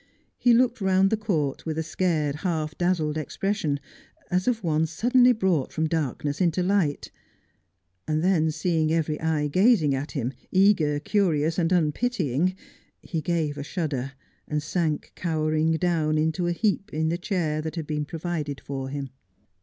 He 0.39 0.55
looked 0.55 0.81
round 0.81 1.11
the 1.11 1.15
court 1.15 1.63
with 1.63 1.77
a 1.77 1.83
scared, 1.83 2.37
half 2.37 2.75
dazzled 2.75 3.19
expression, 3.19 3.79
as 4.31 4.47
of 4.47 4.63
one 4.63 4.87
suddenly 4.87 5.31
brought 5.31 5.71
from 5.71 5.85
darkness 5.87 6.41
into 6.41 6.63
light; 6.63 7.11
and 8.07 8.23
then, 8.23 8.49
seeing 8.49 8.91
every 8.91 9.19
eye 9.21 9.47
gazing 9.47 9.93
at 9.93 10.13
him, 10.13 10.33
eager, 10.51 10.99
curious, 10.99 11.59
and 11.59 11.71
unpitying, 11.71 12.55
he 13.03 13.21
gave 13.21 13.59
a 13.59 13.63
shudder, 13.63 14.13
and 14.47 14.63
sank 14.63 15.11
cowering 15.13 15.73
down 15.73 16.17
in 16.17 16.33
a 16.43 16.51
heap 16.51 16.91
in 16.91 17.09
the 17.09 17.19
chair 17.19 17.61
that 17.61 17.75
had 17.75 17.85
been 17.85 18.05
provided 18.05 18.59
for 18.59 18.89
him. 18.89 19.11